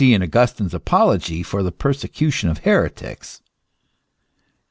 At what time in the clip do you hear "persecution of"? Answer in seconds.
1.71-2.57